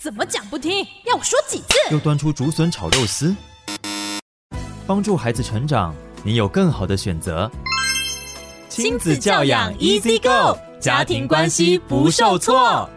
[0.00, 0.82] 怎么讲不听？
[1.04, 1.74] 要我说几次？
[1.90, 3.36] 又端出竹笋炒肉丝，
[4.86, 7.50] 帮助孩子成长，你有更好的选择。
[8.70, 12.88] 亲子教养 Easy Go，家庭关系不受挫。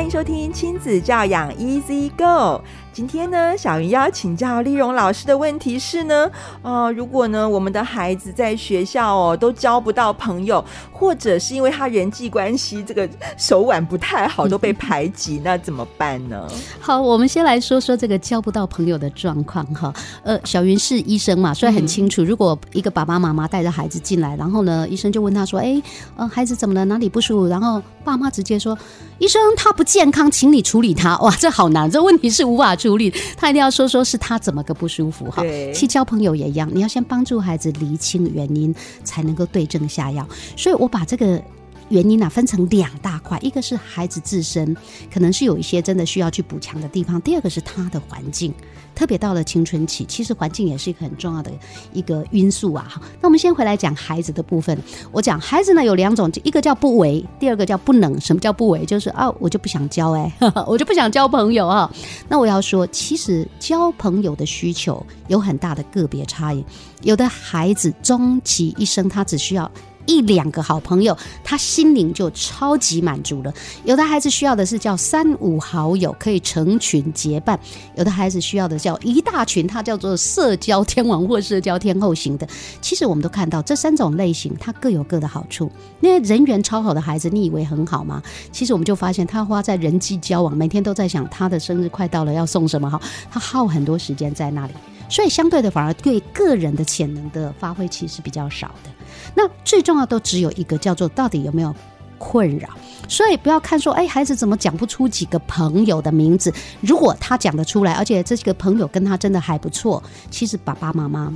[0.00, 2.64] 欢迎收听亲子教养 Easy Go。
[2.90, 6.28] 今天呢，小云要请教丽蓉老师的问题是呢，
[6.62, 16.48] 啊、呃，如果呢，我们的孩子在学校哦都交不到朋友，或者是因为他人际关系这个手腕不太好，都被排挤， 那怎么办呢？
[16.80, 19.92] 好，我们先来说说这个交不到朋友的状况哈。
[20.24, 25.80] 呃，小云是医生嘛，所以很清楚，如果一个爸爸妈妈带着孩子进来，然后呢，医生就问他说：“哎，
[26.16, 26.84] 呃，孩子怎么了？
[26.86, 28.76] 哪里不舒服？”然后爸妈直接说
[29.18, 31.18] ：“医生，他不健康，请你处理它。
[31.20, 32.76] ”哇，这好难，这问题是无法。
[32.76, 35.42] 处理他一定要说说是他怎么个不舒服哈，
[35.74, 38.72] 其实交朋友也一样，你要先帮助孩子厘清原因，
[39.02, 40.26] 才能够对症下药。
[40.56, 41.42] 所以我把这个。
[41.90, 44.74] 原因呢、分成两大块，一个是孩子自身
[45.12, 48.54] 可能是有一些真的需要去补强的地方，第二个是他的环境，
[48.94, 51.50] 特别到了青春期，其实环境也是一个很重要的
[51.92, 52.86] 一个因素啊。
[52.88, 54.76] 好，那我们先回来讲孩子的部分。
[55.12, 58.20] 我讲孩子呢有两种，一个叫不为，第二个叫不能。
[58.20, 58.86] 什么叫不为？
[58.86, 61.92] 就是啊，我就不想交哎、欸， 我就不想交朋友啊。
[62.28, 66.64] 那我要说，其实交朋友的需求有很大的个别差异，
[67.02, 69.70] 有的孩子终其一生，他只需要。
[70.10, 73.54] 一两个好朋友，他心灵就超级满足了。
[73.84, 77.58] 有的孩子需要的是叫三五好友可以成群结伴，
[77.94, 82.48] 有的孩子需要的叫一大群，他叫做社交天王或社交天后型的。
[82.80, 85.70] 其实我们都看到这三种类型，它各有各的好处。
[86.00, 88.20] 那人缘超好的孩子，你以为很好吗？
[88.50, 94.72] 其实我们就发现，他花在人际交往，每天都在想他的生日快到了要送什么好，他耗很多时间在那里。
[95.10, 98.90] 所以相对的，反而对个人的潜能的发挥其实比较少的。
[99.34, 101.74] 那最重要都只有一个，叫做到底有没有
[102.16, 102.68] 困扰。
[103.08, 106.54] 所以不要看说，哎，孩子怎么讲不出几个朋友的名字？
[106.80, 111.32] 如果他讲得出来，而且这几个朋友跟他真的还不错，其实爸爸妈妈。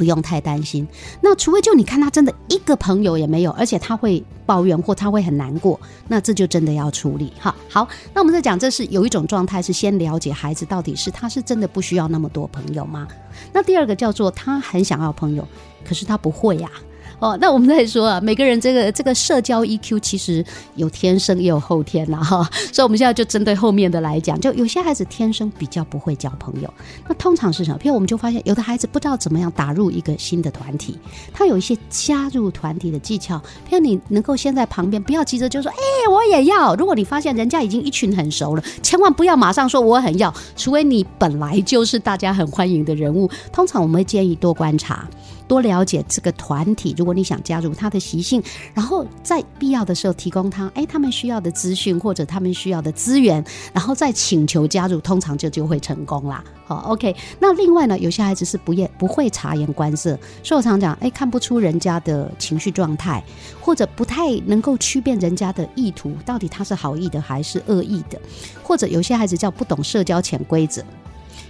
[0.00, 0.88] 不用太担心，
[1.20, 5.78] 那除非就你看他真的一个朋友也没有，而且他会抱怨或他会很难过，
[6.08, 7.54] 那这就真的要处理哈。
[7.68, 13.06] 好，那我们在讲，这是有一种状态是先了解孩子到底是他是真的不需要那么多朋友吗？
[13.52, 15.46] 那第二个叫做他很想要朋友，
[15.84, 16.70] 可是他不会呀。
[17.20, 20.44] 哦，那我们再说啊，每个人这个这个社交 EQ 其实
[20.74, 26.74] 有天生也有后天呐哈，所以我们现在就针对后面的来讲，就有些孩子天生比较不会交朋友，
[27.06, 27.78] 那通常是什么？
[27.78, 30.98] 譬如我们就发现有的孩子不知道怎么样打入一个新的团体，
[31.32, 33.36] 他有一些加入团体的技巧，
[33.68, 35.76] 譬如你能够先在旁边，不要急着就说，哎、
[36.10, 36.74] 我也要。
[36.76, 43.28] 如果你发现人家已经一群很熟了，千万不要马上说我很要，除非你本来就是大家很欢迎的人物。
[43.52, 45.06] 通常我们会建议多观察。
[45.50, 48.40] 多了解这个团体，如果你想加入他的习性，
[48.72, 56.44] 然后在必要的时候提供他，哎，他们需要的资讯或者他们需要的资源，然后再请求加入，通常就就会成功啦。
[56.64, 57.16] 好，OK。
[57.40, 63.20] 那另外呢，有些孩子是不也不会察言观色，所以我常讲，哎，看不出人家的情绪状态，
[63.60, 68.16] 或者不太能够区辨人家的意图，到底他是好意的还是恶意的，
[68.62, 70.80] 或者有些孩子叫不懂社交潜规则。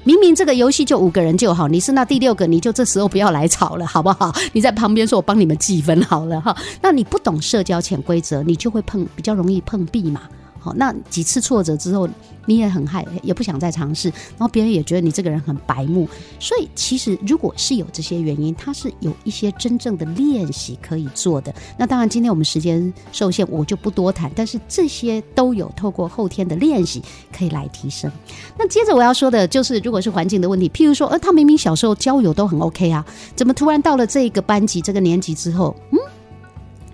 [0.04, 4.32] 明明这个游戏就五个人就好，你是那第六个，你就这时候不要来吵了，好不好？
[4.52, 6.56] 你在旁边说，我帮你们记分好了哈。
[6.80, 10.22] 那你不懂社交潜规则，你就会碰，比较容易碰壁嘛。
[10.60, 12.06] 好，那几次挫折之后，
[12.44, 16.06] 你也很害，也不想再尝试，然后别人也觉得你这个人很白目。
[16.38, 21.54] 所以其实如果是有这些原因，它是有一些真正的练习可以做的。
[21.78, 24.30] 那当然，今天我们时间受限，我就不多谈。
[24.36, 28.12] 但是这些都有透过后天的练习可以来提升。
[28.58, 33.02] 那接着我要说的就是，如果是环境的问题，譬如说，呃，他明明小时候交友都很 OK 啊，
[33.34, 35.98] 怎么突然到了这个班级、这个年级之后，嗯，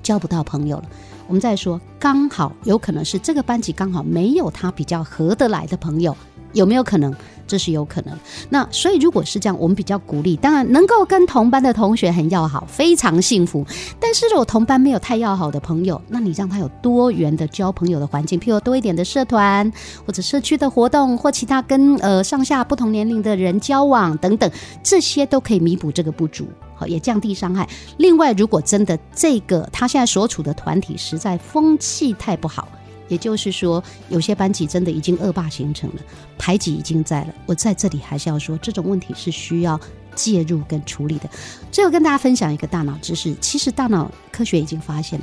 [0.02, 0.84] 交不到朋友了？
[1.28, 6.16] 我们再说，刚好有可能是这个班级刚好没有他比较合得来的朋友，
[6.56, 7.14] 有没有可能？
[7.46, 8.12] 这是有可能。
[8.50, 13.64] 那所以如果是这样，我们比较鼓励，当然能够跟同班的同学很要好，非常幸福。
[14.00, 19.70] 但是如果同班没有太要好的朋友，那你让他有多元的交朋友的环境，譬如多一点的社团
[20.04, 24.50] 或者社区的活动，或其他跟呃上下不同年龄的人交往等等，
[24.82, 26.48] 这些都可以弥补这个不足。
[26.74, 27.68] 好，也降低伤害。
[27.98, 32.66] 另外，如果真的这个他现在所处的团体实在风气太不好，
[33.08, 35.96] 也就是说，有些班级真的已经恶霸形成了，
[36.38, 37.34] 排挤已经在了。
[37.46, 39.78] 我在这里还是要说，这种问题是需要
[40.14, 41.28] 介入跟处理的。
[41.70, 45.20] 最后跟大家分享一个大脑知识，其实大脑科学已经发现，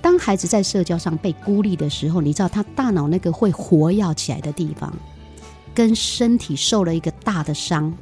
[0.00, 4.92] 当孩子在社交上被孤立的时候，你知道他大脑那个会活跃起来的地方，
[5.74, 7.92] 跟身体受了一个大的伤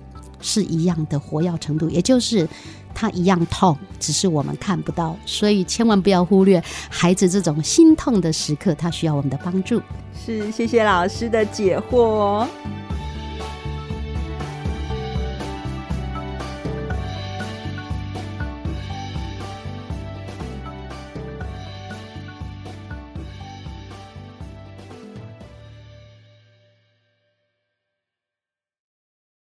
[0.40, 2.48] 是一样的活跃程度，也就是。
[2.94, 9.82] 他一样痛，只是我们看不到，所以千万不要忽略孩子这种心痛的时刻，他需要我们的帮助。
[10.14, 12.48] 是，谢谢老师的解惑哦。